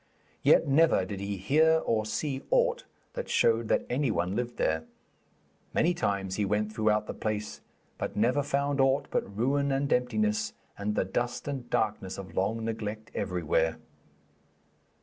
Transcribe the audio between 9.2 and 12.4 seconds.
ruin and emptiness, and the dust and darkness of